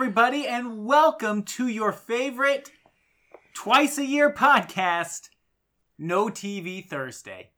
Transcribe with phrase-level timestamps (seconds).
[0.00, 2.72] everybody, and welcome to your favorite
[3.52, 5.28] twice a year podcast,
[5.98, 7.50] No TV Thursday.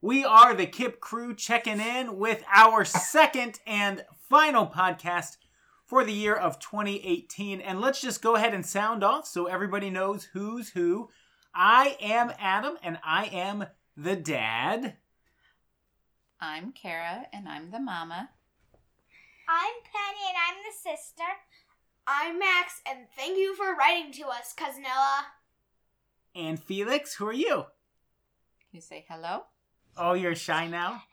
[0.00, 5.36] We are the Kip crew checking in with our second and final podcast
[5.84, 7.60] for the year of 2018.
[7.60, 11.10] And let's just go ahead and sound off so everybody knows who's who.
[11.54, 14.96] I am Adam, and I am the dad.
[16.40, 18.30] I'm Cara, and I'm the mama.
[19.46, 21.28] I'm Penny and I'm the sister.
[22.12, 25.26] I'm Max, and thank you for writing to us, Cousin Ella.
[26.34, 27.54] And Felix, who are you?
[27.54, 29.44] Can you say hello?
[29.96, 31.04] Oh, you're shy now?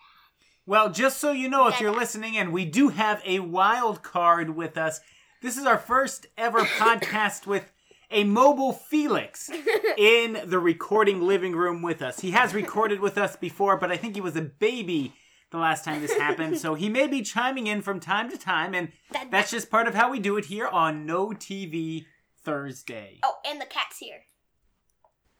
[0.65, 4.55] Well, just so you know, if you're listening in, we do have a wild card
[4.55, 4.99] with us.
[5.43, 7.71] This is our first ever podcast with
[8.09, 9.51] a mobile Felix
[9.97, 12.21] in the recording living room with us.
[12.21, 15.13] He has recorded with us before, but I think he was a baby
[15.51, 18.73] the last time this happened, so he may be chiming in from time to time,
[18.73, 22.05] and That- that's just part of how we do it here on No TV
[22.43, 23.19] Thursday.
[23.23, 24.23] Oh, and the cat's here.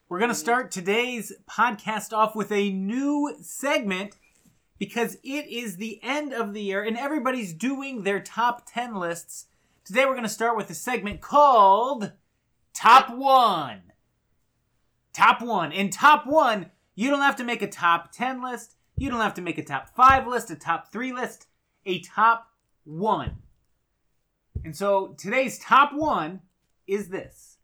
[0.09, 4.15] We're going to start today's podcast off with a new segment
[4.79, 9.47] because it is the end of the year and everybody's doing their top 10 lists.
[9.83, 12.13] Today we're going to start with a segment called
[12.73, 13.81] Top 1.
[15.11, 15.71] Top 1.
[15.73, 19.35] In Top 1, you don't have to make a top 10 list, you don't have
[19.35, 21.47] to make a top 5 list, a top 3 list,
[21.85, 22.47] a top
[22.85, 23.35] 1.
[24.65, 26.41] And so today's top 1
[26.87, 27.57] is this.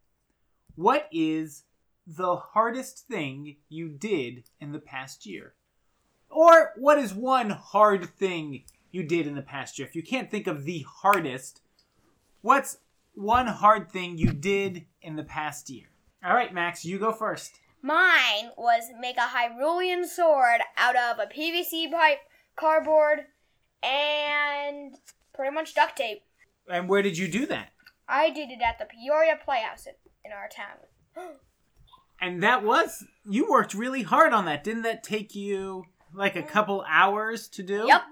[0.76, 1.64] What is
[2.06, 5.54] the hardest thing you did in the past year?
[6.30, 9.88] Or what is one hard thing you did in the past year?
[9.88, 11.62] If you can't think of the hardest,
[12.42, 12.78] what's
[13.14, 15.86] one hard thing you did in the past year?
[16.24, 17.60] All right, Max, you go first.
[17.84, 22.20] Mine was make a Hyrulean sword out of a PVC pipe,
[22.56, 23.26] cardboard,
[23.82, 24.94] and
[25.34, 26.22] pretty much duct tape.
[26.66, 27.72] And where did you do that?
[28.08, 31.36] I did it at the Peoria Playhouse in, our town.
[32.20, 34.64] And that was you worked really hard on that.
[34.64, 35.84] Didn't that take you
[36.14, 37.84] like a couple hours to do?
[37.86, 38.02] Yep.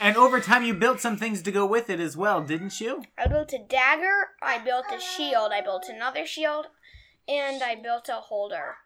[0.00, 3.04] And over time you built some things to go with it as well, didn't you?
[3.16, 6.66] I built a dagger, I built a shield, I built another shield,
[7.28, 8.76] and I built a holder.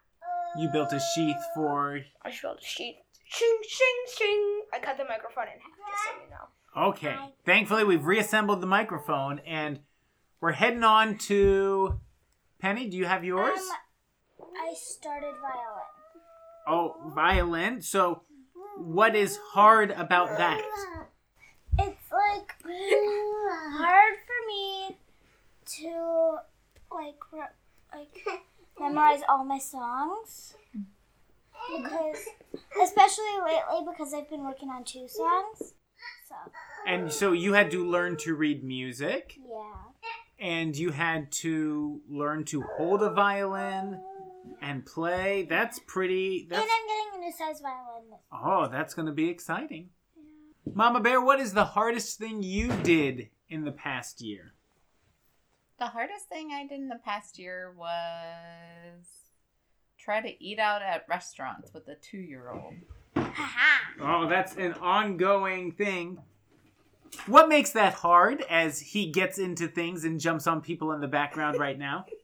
[0.57, 2.97] You built a sheath for I built a sheet.
[3.25, 4.61] Shing, shing, shing.
[4.73, 6.89] I cut the microphone in half, just so you know.
[6.89, 7.15] Okay.
[7.45, 9.79] Thankfully, we've reassembled the microphone and
[10.39, 11.99] we're heading on to.
[12.59, 13.59] Penny, do you have yours?
[13.59, 15.83] Um, I started violin.
[16.67, 17.81] oh, violin.
[17.81, 18.21] So,
[18.77, 20.61] what is hard about that?
[21.79, 24.97] It's like hard for me
[25.77, 26.37] to
[26.93, 27.47] like re-
[27.93, 28.41] like
[28.79, 30.55] memorize all my songs
[31.75, 32.17] because
[32.83, 35.73] especially lately because I've been working on two songs.
[36.27, 36.35] So
[36.87, 39.73] And so, you had to learn to read music yeah.
[40.39, 44.01] and you had to learn to hold a violin
[44.61, 45.45] and play.
[45.49, 46.47] That's pretty.
[46.49, 48.19] That's, And I'm getting a new size violin.
[48.31, 49.89] oh, that's going to be exciting.
[50.73, 54.53] Mama Bear, what is the hardest thing you did in the past year?
[55.83, 59.03] The hardest thing I did in the past year was
[59.99, 62.75] try to eat out at restaurants with a two year old.
[63.17, 63.81] Haha.
[64.01, 66.19] Oh, that's an ongoing thing.
[67.27, 71.07] What makes that hard as he gets into things and jumps on people in the
[71.09, 72.05] background right now?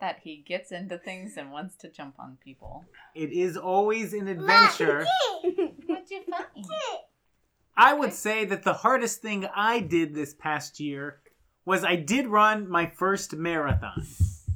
[0.00, 2.84] That he gets into things and wants to jump on people.
[3.14, 5.06] It is always an adventure.
[5.42, 6.46] What'd you find?
[7.76, 11.20] I would say that the hardest thing I did this past year
[11.64, 14.06] was I did run my first marathon.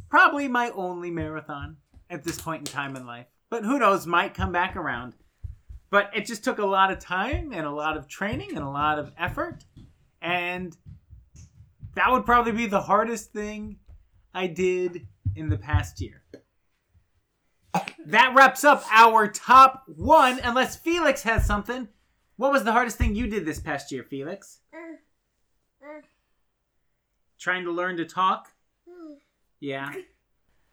[0.08, 1.76] Probably my only marathon
[2.10, 3.26] at this point in time in life.
[3.50, 5.14] But who knows, might come back around.
[5.90, 8.70] But it just took a lot of time and a lot of training and a
[8.70, 9.64] lot of effort.
[10.20, 10.76] And
[11.94, 13.78] that would probably be the hardest thing
[14.32, 16.22] I did in the past year.
[18.06, 21.88] That wraps up our top one, unless Felix has something.
[22.36, 24.60] What was the hardest thing you did this past year, Felix?
[24.72, 25.00] Er,
[25.82, 26.02] er.
[27.44, 28.52] Trying to learn to talk?
[28.88, 29.16] Hmm.
[29.60, 29.92] Yeah.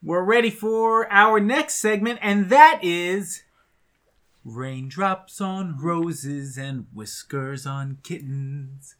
[0.02, 3.44] We're ready for our next segment, and that is
[4.46, 8.96] Raindrops on roses and whiskers on kittens.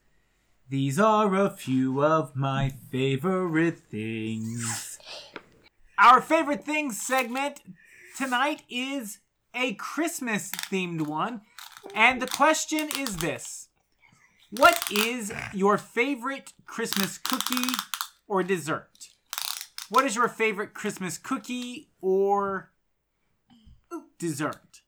[0.68, 5.00] These are a few of my favorite things.
[5.98, 7.62] Our favorite things segment
[8.18, 9.20] tonight is
[9.56, 11.40] a Christmas themed one.
[11.96, 13.70] And the question is this
[14.52, 17.74] What is your favorite Christmas cookie
[18.28, 19.08] or dessert?
[19.90, 22.70] What is your favorite Christmas cookie or
[24.20, 24.82] dessert?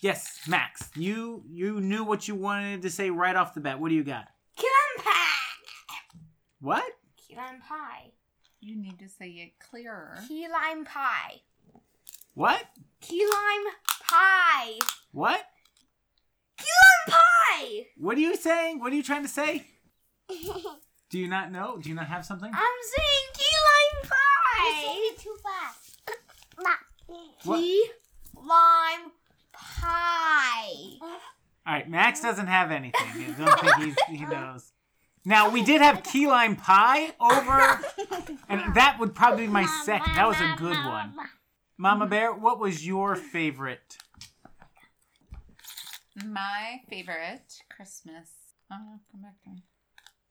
[0.00, 0.88] Yes, Max.
[0.94, 3.80] You you knew what you wanted to say right off the bat.
[3.80, 4.28] What do you got?
[4.56, 6.14] Compact.
[6.60, 6.92] What?
[7.16, 8.12] Key lime pie.
[8.60, 10.18] You need to say it clearer.
[10.28, 11.40] Key lime pie.
[12.34, 12.62] What?
[13.00, 14.78] Key lime pie.
[15.10, 15.44] What?
[17.96, 18.06] Key lime pie.
[18.06, 18.80] What are you saying?
[18.80, 19.66] What are you trying to say?
[21.10, 21.78] Do you not know?
[21.80, 22.50] Do you not have something?
[22.52, 25.10] I'm saying key lime I said pie.
[25.12, 26.00] it too fast.
[27.44, 27.58] What?
[27.60, 27.84] Key
[28.34, 29.10] lime
[29.52, 30.72] pie.
[31.02, 33.02] All right, Max doesn't have anything.
[33.06, 34.72] I don't think he's, he knows.
[35.24, 37.80] Now we did have key lime pie over,
[38.48, 40.14] and that would probably be my second.
[40.14, 41.14] That was a good one.
[41.76, 43.98] Mama Bear, what was your favorite?
[46.26, 48.28] My favorite Christmas.
[48.70, 49.64] Oh, come back to me.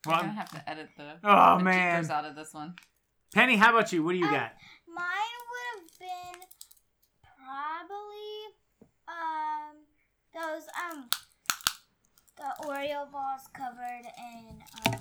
[0.05, 2.09] Well, I'm gonna have to edit the, Oh, the man.
[2.11, 2.75] out of this one.
[3.33, 4.03] Penny, how about you?
[4.03, 4.53] What do you Um, got?
[4.87, 6.41] Mine would have been
[7.37, 8.55] probably
[9.07, 9.75] um
[10.33, 11.09] those um
[12.37, 14.99] the Oreo balls covered in um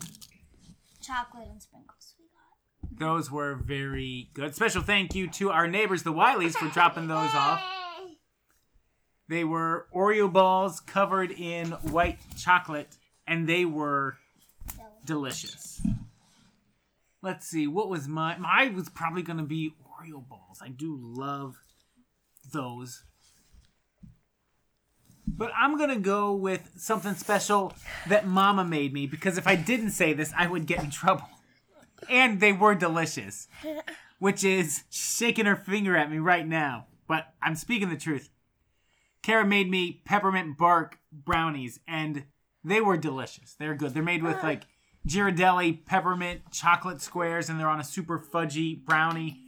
[1.02, 2.98] chocolate and sprinkles we got.
[2.98, 4.54] Those were very good.
[4.54, 7.60] Special thank you to our neighbors, the Wileys, for dropping those off.
[9.30, 12.96] They were Oreo balls covered in white chocolate,
[13.28, 14.16] and they were
[15.04, 15.80] delicious.
[17.22, 20.58] Let's see, what was my mine was probably gonna be Oreo balls.
[20.60, 21.54] I do love
[22.52, 23.04] those.
[25.28, 27.72] But I'm gonna go with something special
[28.08, 31.28] that Mama made me because if I didn't say this, I would get in trouble.
[32.08, 33.46] And they were delicious.
[34.18, 36.86] Which is shaking her finger at me right now.
[37.06, 38.28] But I'm speaking the truth.
[39.22, 42.25] Cara made me peppermint bark brownies, and
[42.64, 43.55] they were delicious.
[43.55, 43.94] They're good.
[43.94, 44.62] They're made with like
[45.06, 49.38] Ghirardelli peppermint chocolate squares, and they're on a super fudgy brownie.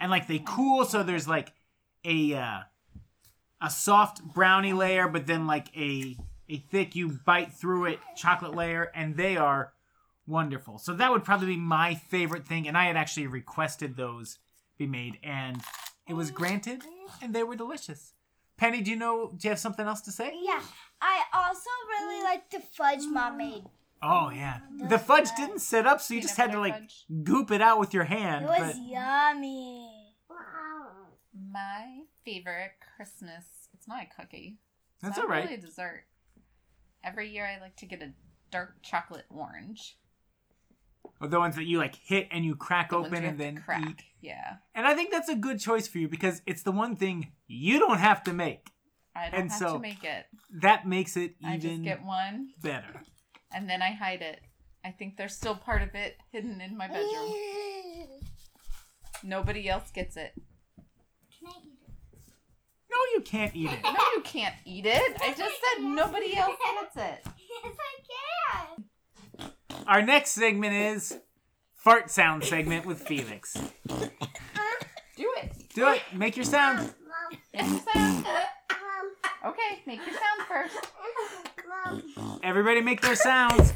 [0.00, 1.52] And like they cool, so there's like
[2.04, 2.60] a uh,
[3.60, 6.16] a soft brownie layer, but then like a
[6.48, 9.72] a thick you bite through it chocolate layer, and they are
[10.26, 10.78] wonderful.
[10.78, 14.38] So that would probably be my favorite thing, and I had actually requested those
[14.78, 15.60] be made, and
[16.08, 16.82] it was granted,
[17.22, 18.14] and they were delicious.
[18.62, 19.32] Penny, do you know?
[19.36, 20.32] Do you have something else to say?
[20.40, 20.60] Yeah.
[21.00, 22.24] I also really mm.
[22.24, 23.64] like the fudge mom made.
[24.00, 25.00] Oh yeah, the mm.
[25.00, 27.04] fudge didn't set up, so you Peanut just had to like fudge.
[27.24, 28.44] goop it out with your hand.
[28.44, 29.90] It was But yummy.
[31.50, 33.44] My favorite Christmas.
[33.74, 34.58] It's not a cookie.
[34.94, 35.42] It's That's not all right.
[35.42, 36.04] Really a dessert.
[37.02, 38.12] Every year I like to get a
[38.52, 39.96] dark chocolate orange.
[41.20, 43.56] Or the ones that you like hit and you crack The open you and then
[43.64, 43.88] crack.
[43.88, 44.02] eat.
[44.20, 44.56] Yeah.
[44.74, 47.78] And I think that's a good choice for you because it's the one thing you
[47.78, 48.68] don't have to make.
[49.14, 50.26] I don't And have so- to make it.
[50.60, 53.02] That makes it I just even get one better.
[53.54, 54.40] and then I hide it.
[54.84, 57.32] I think there's still part of it hidden in my bedroom.
[59.22, 60.32] Nobody else gets it.
[61.38, 62.22] Can I eat it?
[62.90, 63.82] No, you can't eat it.
[63.82, 65.16] No, you can't eat it.
[65.22, 67.31] I just said nobody else gets it.
[69.82, 70.00] Yes, I can.
[70.00, 71.18] Our next segment is
[71.74, 73.54] fart sound segment with Felix.
[75.16, 75.52] Do it.
[75.74, 76.02] Do it.
[76.14, 76.92] Make your sound.
[77.54, 78.26] Make your sound.
[79.44, 80.76] Okay, make your sound first.
[82.42, 83.72] Everybody make their sounds.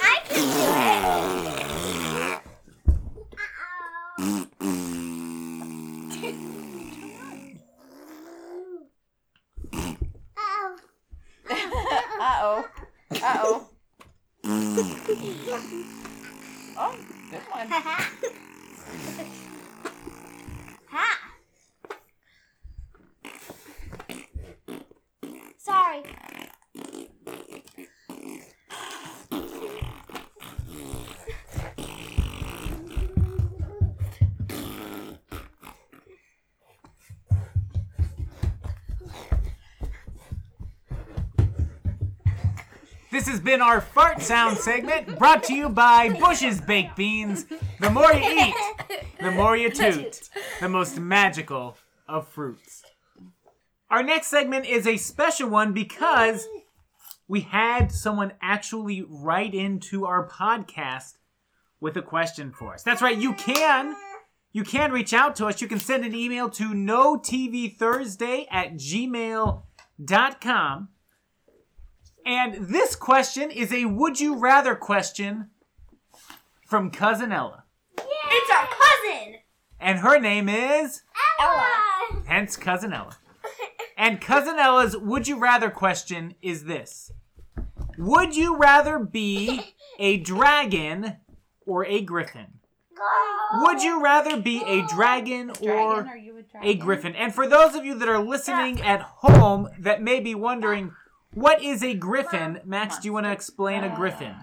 [0.00, 1.66] I can do it.
[10.38, 10.70] Uh
[11.48, 11.58] oh.
[12.20, 12.68] Uh oh.
[13.10, 13.68] Uh oh.
[14.66, 15.84] Mm.
[16.78, 16.94] Oh,
[17.30, 17.72] good one.
[43.26, 47.44] This has been our fart sound segment brought to you by Bush's Baked Beans.
[47.80, 48.54] The more you eat,
[49.20, 50.30] the more you toot.
[50.60, 52.84] The most magical of fruits.
[53.90, 56.46] Our next segment is a special one because
[57.26, 61.14] we had someone actually write into our podcast
[61.80, 62.84] with a question for us.
[62.84, 63.96] That's right, you can.
[64.52, 65.60] You can reach out to us.
[65.60, 69.62] You can send an email to no TV Thursday at gmail.com.
[72.26, 75.50] And this question is a would you rather question
[76.66, 77.62] from Cousin Ella.
[77.96, 79.36] It's our cousin.
[79.78, 81.02] And her name is,
[81.40, 81.68] Ella.
[82.26, 83.16] hence Cousin Ella.
[83.96, 87.12] And Cousin Ella's would you rather question is this
[87.96, 91.18] Would you rather be a dragon
[91.64, 92.58] or a griffin?
[93.54, 96.68] Would you rather be a dragon Dragon, or are you a dragon?
[96.68, 97.14] a griffin.
[97.14, 100.92] And for those of you that are listening at home that may be wondering,
[101.36, 102.60] what is a griffin?
[102.64, 104.34] Max, do you want to explain a griffin?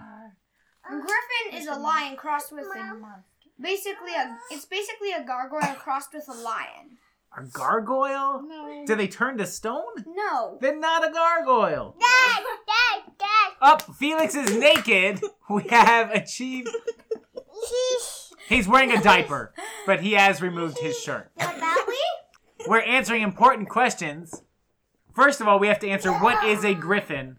[0.86, 3.24] A griffin is a lion crossed with a Monster.
[3.60, 4.38] basically a.
[4.52, 6.98] It's basically a gargoyle crossed with a lion.
[7.36, 8.44] A gargoyle?
[8.48, 8.84] No.
[8.86, 10.06] Do they turn to stone?
[10.06, 10.60] No.
[10.62, 11.96] Then not a gargoyle.
[12.00, 13.52] Dad, dad, dad.
[13.60, 15.20] Up, Felix is naked.
[15.50, 16.70] We have achieved.
[18.48, 19.54] He's wearing a diaper,
[19.88, 21.32] but he has removed his shirt.
[21.36, 22.00] What about we?
[22.68, 24.44] We're answering important questions.
[25.14, 27.38] First of all, we have to answer what is a griffin?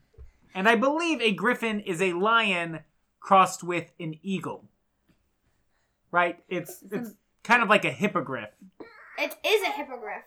[0.54, 2.80] And I believe a griffin is a lion
[3.20, 4.64] crossed with an eagle.
[6.10, 6.38] Right?
[6.48, 7.10] It's it's
[7.42, 8.50] kind of like a hippogriff.
[9.18, 10.22] It is a hippogriff.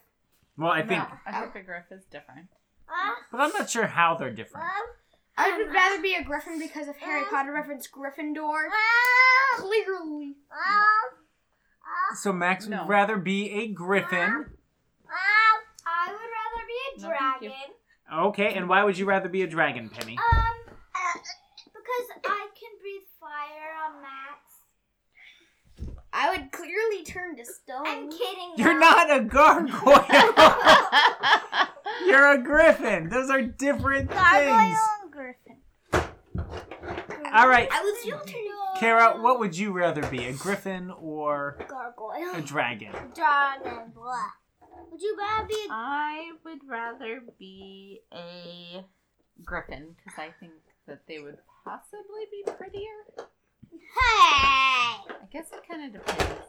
[0.57, 1.41] Well, I think, No, a oh.
[1.41, 2.47] hippogriff is different.
[2.89, 4.65] Uh, but I'm not sure how they're different.
[5.37, 8.65] I would rather be a griffin because of Harry uh, Potter reference Gryffindor.
[8.67, 10.35] Uh, Clearly.
[12.15, 12.87] So Max would No.
[12.87, 14.45] rather be a griffin.
[15.89, 17.51] I would rather be a No, dragon.
[18.13, 20.17] Okay, and why would you rather be a dragon, Penny?
[20.17, 20.75] Um,
[21.65, 24.43] because I can breathe fire on Max.
[26.13, 27.85] I would clearly turn to stone.
[27.85, 28.53] I'm kidding.
[28.57, 28.95] You're Max.
[29.09, 30.05] not a gargoyle.
[32.07, 33.09] You're a griffin.
[33.09, 34.77] Those are different Gargoyle things.
[35.03, 35.57] and Griffin.
[37.33, 38.43] All right, I would still turn.
[38.79, 42.41] Cara, what would you rather be, a griffin or a Gargoyle.
[42.41, 42.91] dragon?
[43.13, 43.91] Dragon.
[43.93, 44.23] Blah.
[44.91, 48.83] Would you rather be a I would rather be a
[49.43, 50.53] griffin because I think
[50.87, 53.25] that they would possibly be prettier.
[53.69, 53.77] Hey!
[53.99, 56.41] I guess it kind of depends.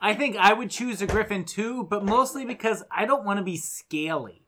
[0.00, 3.44] I think I would choose a griffin too, but mostly because I don't want to
[3.44, 4.43] be scaly.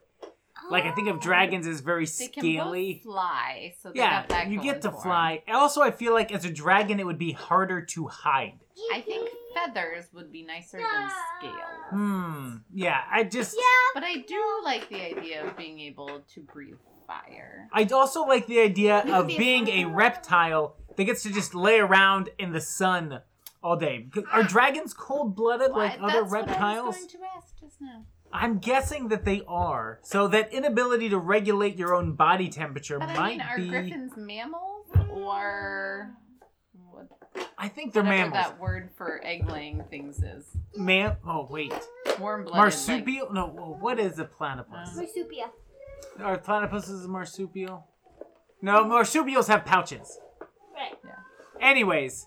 [0.71, 2.95] Like I think of dragons as very They can scaly.
[2.95, 5.03] both fly, so they Yeah, got that you get to for 'em.
[5.03, 5.43] fly.
[5.49, 8.59] Also, I feel like as a dragon, it would be harder to hide.
[8.93, 11.57] I think feathers would be nicer than scales.
[11.91, 12.57] Hmm.
[12.73, 13.57] Yeah, I just.
[13.57, 13.63] Yeah.
[13.95, 17.69] But I do like the idea of being able to breathe fire.
[17.73, 21.33] I also like the idea of could be a being a reptile that gets to
[21.33, 23.21] just lay around in the sun
[23.63, 24.09] all day.
[24.33, 26.87] Are dragons cold blooded like Why- other That's what I reptiles?
[26.87, 28.05] was going to ask just now.
[28.33, 29.99] I'm guessing that they are.
[30.03, 33.69] So that inability to regulate your own body temperature But I might mean, are be.
[33.69, 36.11] griffins mammals or
[36.91, 37.09] what,
[37.57, 38.51] I think they're whatever mammals.
[38.51, 40.45] that word for egg laying things is?
[40.77, 41.17] Mam.
[41.27, 41.73] Oh wait,
[42.21, 42.59] Warm blooded.
[42.59, 43.33] marsupial.
[43.33, 43.47] No,
[43.81, 44.91] what is a platypus?
[44.97, 45.51] Uh, Marsupia?
[46.23, 47.87] Are platypuses a marsupial?
[48.61, 50.19] No, marsupials have pouches.
[50.75, 50.99] Right.
[51.05, 51.67] Yeah.
[51.67, 52.27] Anyways,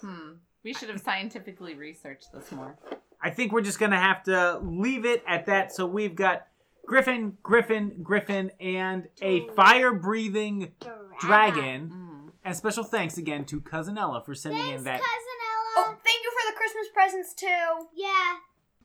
[0.00, 0.32] hmm.
[0.64, 2.78] We should have scientifically researched this more.
[3.22, 5.72] I think we're just gonna have to leave it at that.
[5.72, 6.46] So we've got
[6.86, 10.72] Griffin, Griffin, Griffin, and a fire-breathing
[11.20, 11.90] dragon.
[11.90, 12.32] Mm.
[12.44, 15.00] And special thanks again to Cousin Ella for sending Thanks, in that.
[15.00, 15.74] Cousin Ella.
[15.76, 15.96] Oh, Ella.
[16.04, 17.86] thank you for the Christmas presents too.
[17.94, 18.36] Yeah.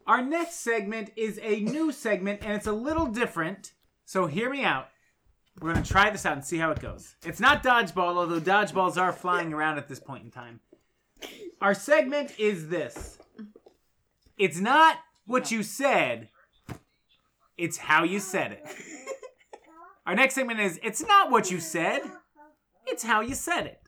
[0.05, 3.73] Our next segment is a new segment, and it's a little different.
[4.05, 4.89] So hear me out.
[5.59, 7.15] We're gonna try this out and see how it goes.
[7.25, 10.59] It's not dodgeball, although dodgeballs are flying around at this point in time.
[11.59, 13.17] Our segment is this.
[14.37, 16.29] It's not what you said.
[17.57, 18.65] It's how you said it.
[20.05, 22.01] Our next segment is it's not what you said.
[22.85, 23.81] It's how you said it.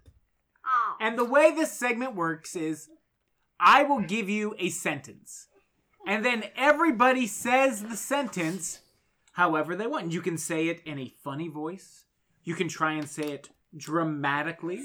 [0.65, 0.95] Oh.
[0.99, 2.89] And the way this segment works is
[3.59, 5.47] I will give you a sentence.
[6.07, 8.79] And then everybody says the sentence
[9.33, 10.11] however they want.
[10.11, 12.05] You can say it in a funny voice.
[12.43, 14.81] You can try and say it dramatically.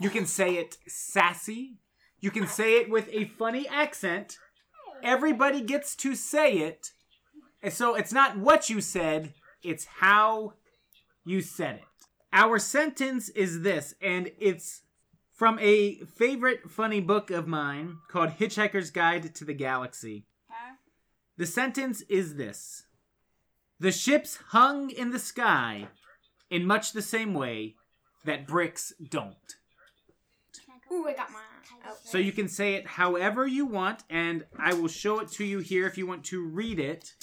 [0.00, 1.78] You can say it sassy.
[2.20, 4.38] You can say it with a funny accent.
[5.04, 6.92] Everybody gets to say it.
[7.62, 10.54] And so it's not what you said, it's how
[11.24, 11.84] you said it.
[12.32, 14.82] Our sentence is this, and it's
[15.32, 20.26] from a favorite funny book of mine called Hitchhiker's Guide to the Galaxy.
[21.36, 22.84] The sentence is this
[23.80, 25.88] The ships hung in the sky
[26.50, 27.74] in much the same way
[28.24, 29.34] that bricks don't.
[30.92, 31.53] Ooh, I got mine.
[31.86, 31.96] Out.
[32.04, 35.58] So you can say it however you want, and I will show it to you
[35.58, 37.14] here if you want to read it.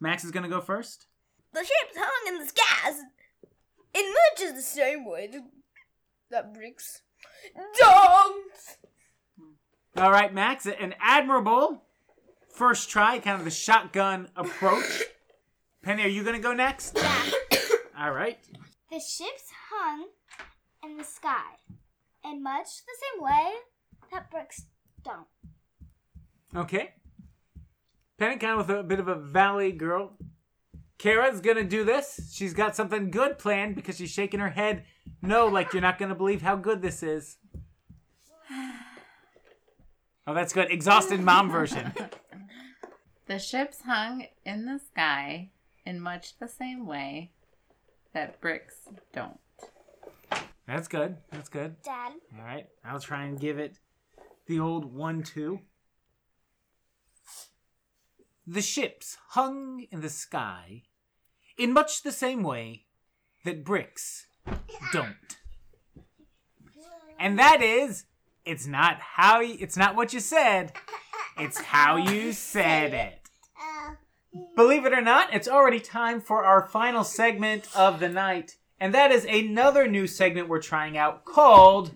[0.00, 1.06] Max is going to go first.
[1.52, 3.00] The ships hung in the skies
[3.94, 5.42] in much is the same way that,
[6.30, 7.02] that bricks
[7.78, 8.52] don't.
[9.96, 11.82] All right, Max, an admirable
[12.48, 15.02] first try, kind of the shotgun approach.
[15.82, 16.96] Penny, are you going to go next?
[16.96, 17.30] Yeah.
[17.98, 18.38] All right.
[18.90, 20.06] The ships hung
[20.84, 21.56] in the sky
[22.24, 23.52] in much the same way
[24.12, 24.66] that bricks
[25.04, 25.26] don't.
[26.54, 26.94] Okay.
[28.18, 30.16] Penny, kind of with a bit of a valley girl.
[30.98, 32.30] Cara's gonna do this.
[32.32, 34.84] She's got something good planned because she's shaking her head
[35.20, 37.36] no, like you're not gonna believe how good this is.
[40.26, 40.70] Oh, that's good.
[40.70, 41.92] Exhausted mom version.
[43.26, 45.50] The ships hung in the sky
[45.86, 47.30] in much the same way
[48.12, 48.74] that bricks
[49.14, 49.38] don't.
[50.66, 51.16] That's good.
[51.30, 51.80] That's good.
[51.82, 52.12] Dad.
[52.36, 52.66] All right.
[52.84, 53.78] I'll try and give it
[54.46, 55.60] the old one, two.
[58.46, 60.82] The ships hung in the sky
[61.56, 62.86] in much the same way
[63.44, 64.26] that bricks
[64.92, 65.36] don't.
[67.18, 68.04] And that is,
[68.44, 70.72] it's not how you, it's not what you said,
[71.38, 73.18] it's how you said it.
[74.56, 78.92] Believe it or not, it's already time for our final segment of the night, and
[78.92, 81.92] that is another new segment we're trying out called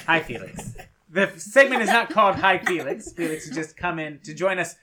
[0.00, 0.76] Hi Felix.
[1.10, 3.12] The segment is not called Hi Felix.
[3.12, 4.76] Felix has just come in to join us.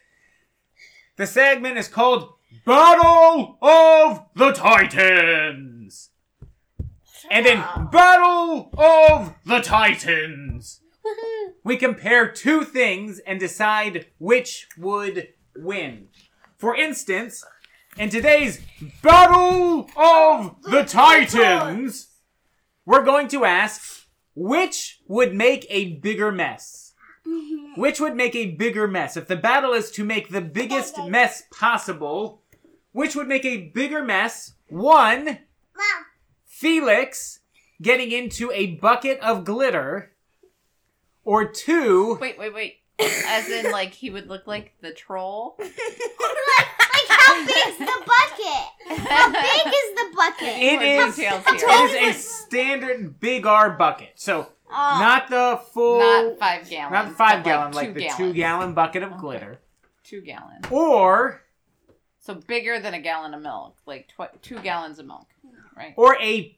[1.17, 2.33] The segment is called
[2.65, 6.09] Battle of the Titans.
[7.29, 10.81] And in Battle of the Titans,
[11.63, 16.07] we compare two things and decide which would win.
[16.57, 17.43] For instance,
[17.97, 18.61] in today's
[19.01, 22.07] Battle of the Titans,
[22.85, 24.00] we're going to ask
[24.35, 26.93] which would make a bigger mess?
[27.27, 27.79] Mm-hmm.
[27.79, 29.15] Which would make a bigger mess?
[29.15, 32.41] If the battle is to make the biggest mess possible,
[32.91, 34.53] which would make a bigger mess?
[34.69, 36.05] One, Mom.
[36.45, 37.39] Felix
[37.81, 40.13] getting into a bucket of glitter,
[41.23, 42.77] or two, Wait, wait, wait.
[42.99, 45.57] As in, like, he would look like the troll?
[47.11, 49.07] like, like how big's the bucket?
[49.09, 50.47] How big is the bucket?
[50.47, 51.59] it More is, details it
[51.91, 52.09] here.
[52.09, 54.11] is a standard big R bucket.
[54.15, 54.97] So, Oh.
[55.01, 56.93] not the full, Not five gallon.
[56.93, 58.17] not the five gallon, like, like the gallons.
[58.17, 59.19] two gallon bucket of Okay.
[59.19, 59.59] glitter.
[60.03, 60.61] Two gallon.
[60.69, 61.41] Or,
[62.19, 63.77] So bigger than a gallon of milk.
[63.85, 65.27] Like tw- two gallons of milk.
[65.75, 65.93] Right?
[65.97, 66.57] or a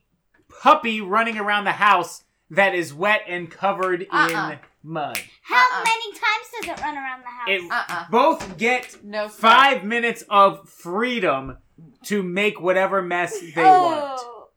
[0.60, 4.50] puppy running around the house that is wet and covered Uh-uh.
[4.52, 5.18] in mud.
[5.42, 5.84] How Uh-uh.
[5.84, 7.48] many times does it run around the house?
[7.48, 8.04] It Uh-uh.
[8.10, 9.28] both get No.
[9.28, 11.58] five minutes of freedom
[12.04, 13.82] to make whatever mess they oh.
[13.82, 14.20] want.
[14.20, 14.48] oh.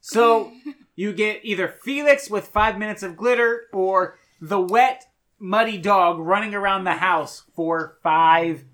[0.00, 0.52] So
[0.96, 5.04] you get either Felix with five minutes of glitter or the wet,
[5.38, 8.64] muddy dog running around the house for five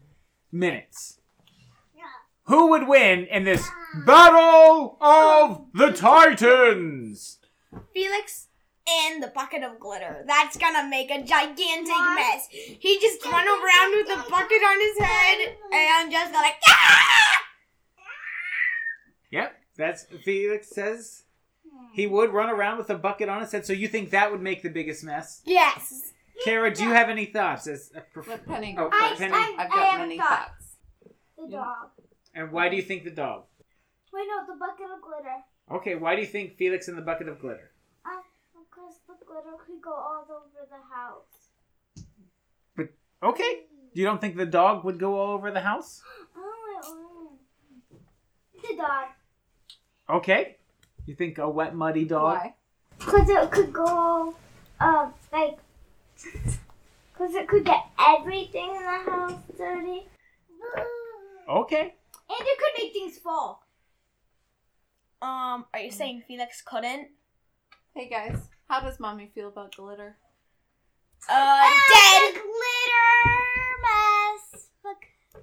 [0.52, 1.14] minutes.
[2.48, 3.68] Who would win in this
[4.06, 7.40] Battle of the Titans?
[7.92, 8.46] Felix
[8.88, 10.24] and the bucket of glitter.
[10.26, 12.48] That's gonna make a gigantic mess.
[12.50, 17.42] He just run around with a bucket on his head and just go like, "Ah!"
[19.30, 21.24] Yep, that's Felix says
[21.94, 23.66] he would run around with a bucket on his head.
[23.66, 25.42] So you think that would make the biggest mess?
[25.44, 26.12] yes.
[26.44, 27.66] Cara, do you have any thoughts?
[27.66, 29.20] As a prof- Let Penny Oh, I- first.
[29.22, 29.32] Penny.
[29.34, 30.28] I- I've got have many thoughts.
[30.50, 30.76] thoughts.
[31.38, 31.90] The dog.
[32.34, 33.44] and why do you think the dog?
[34.12, 35.34] Wait, no, the bucket of glitter.
[35.70, 37.72] Okay, why do you think Felix and the bucket of glitter?
[39.26, 42.06] Glitter could go all over the house.
[42.76, 42.88] But
[43.22, 43.64] okay.
[43.92, 46.02] You don't think the dog would go all over the house?
[46.38, 47.98] Oh, oh.
[48.60, 49.06] The dog.
[50.10, 50.56] Okay.
[51.06, 52.34] You think a wet, muddy dog?
[52.34, 52.54] Why?
[52.98, 54.34] Because it could go,
[54.78, 55.58] um, like,
[56.22, 60.06] because it could get everything in the house dirty.
[61.48, 61.80] Okay.
[61.80, 63.62] And it could make things fall.
[65.22, 67.08] Um, are you saying Felix couldn't?
[67.94, 70.16] Hey guys, how does mommy feel about glitter?
[71.28, 72.34] Uh, dead.
[72.34, 73.32] the glitter
[73.82, 74.68] mess.
[74.84, 75.42] Look.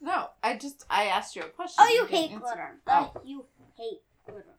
[0.00, 1.76] No, I just I asked you a question.
[1.78, 2.40] Oh, you didn't hate answer.
[2.40, 2.78] glitter.
[2.86, 3.12] Oh.
[3.16, 3.44] Uh, you
[3.76, 4.56] hate glitter.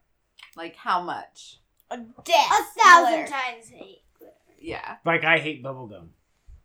[0.56, 1.60] Like how much?
[1.90, 2.50] A death.
[2.50, 3.32] A thousand glitter.
[3.32, 4.32] times hate glitter.
[4.58, 4.96] Yeah.
[5.04, 6.08] Like I hate bubblegum.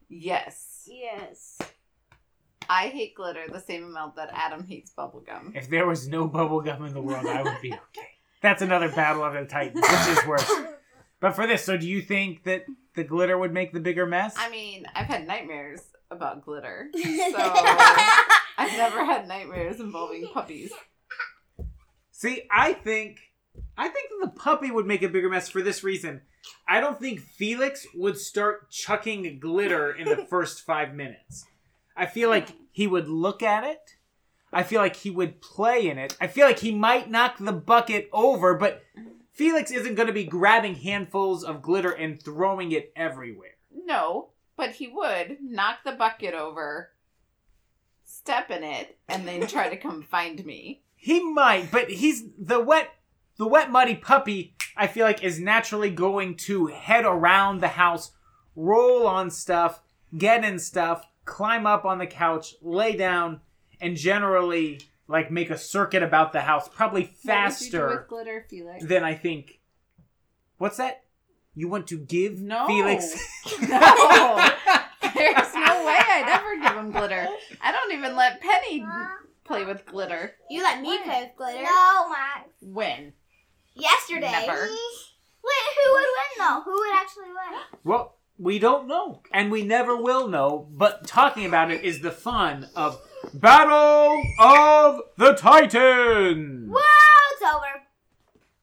[0.10, 0.90] Yes.
[0.92, 1.58] Yes.
[2.70, 5.56] I hate glitter the same amount that Adam hates bubblegum.
[5.56, 8.08] If there was no bubblegum in the world, I would be okay.
[8.42, 10.52] That's another battle of the titans, which is worse.
[11.22, 14.34] But for this, so do you think that the glitter would make the bigger mess?
[14.38, 16.90] I mean, I've had nightmares about glitter.
[16.98, 17.38] So
[18.58, 20.72] I've never had nightmares involving puppies.
[22.12, 23.20] See, I think
[23.78, 26.22] I think that the puppy would make a bigger mess for this reason.
[26.68, 31.46] I don't think Felix would start chucking glitter in the first five minutes.
[31.96, 33.96] I feel like he would look at it.
[34.54, 36.16] I feel like he would play in it.
[36.20, 38.84] I feel like he might knock the bucket over, but
[39.42, 43.56] Felix isn't going to be grabbing handfuls of glitter and throwing it everywhere.
[43.74, 46.92] No, but he would knock the bucket over,
[48.06, 50.84] step in it, and then try to come find me.
[50.96, 52.92] He might, but he's the wet
[53.38, 58.12] the wet muddy puppy I feel like is naturally going to head around the house,
[58.56, 59.82] roll on stuff,
[60.16, 63.42] get in stuff, climb up on the couch, lay down,
[63.82, 67.88] and generally like make a circuit about the house, probably What would you do faster
[67.90, 68.86] with glitter, Felix?
[68.86, 69.60] than I think.
[70.58, 71.04] What's that?
[71.54, 72.66] You want to give No.
[72.68, 73.14] Felix?
[73.62, 74.50] No.
[75.14, 77.28] There's no way I'd ever give him glitter.
[77.62, 78.84] I don't even let Penny
[79.44, 80.34] play with glitter.
[80.50, 81.04] You let me When?
[81.04, 81.64] play with glitter.
[81.64, 82.50] No, Max.
[82.62, 83.14] When?
[83.76, 84.32] Yesterday.
[84.32, 84.62] Never.
[84.62, 86.62] Wait, who would win though?
[86.62, 87.60] Who would actually win?
[87.84, 90.68] Well, we don't know, and we never will know.
[90.72, 93.00] But talking about it is the fun of
[93.34, 96.70] Battle of the Titans.
[96.70, 96.82] Whoa,
[97.32, 97.84] it's over.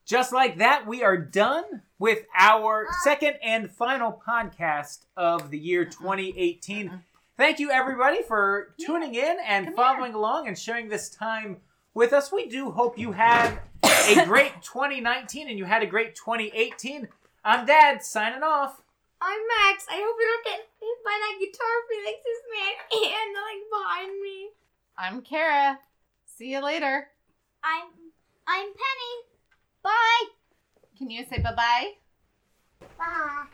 [0.05, 2.91] Just like that, we are done with our uh.
[3.03, 5.91] second and final podcast of the year uh-huh.
[5.91, 6.87] 2018.
[6.87, 6.97] Uh-huh.
[7.35, 11.57] Thank you, everybody, for tuning in and Come following along and sharing this time
[11.93, 12.31] with us.
[12.31, 17.07] We do hope you had a great 2019 and you had a great 2018.
[17.43, 18.81] I'm Dad, signing off.
[19.21, 19.85] I'm Max.
[19.89, 22.75] I hope you don't get hit by that guitar Felix's man
[23.19, 24.49] and like behind me.
[24.97, 25.79] I'm Cara.
[26.25, 27.07] See you later.
[27.63, 27.87] I'm
[28.47, 29.15] I'm Penny.
[29.83, 30.23] Bye.
[30.97, 31.91] Can you say bye bye?
[32.97, 33.45] Bye.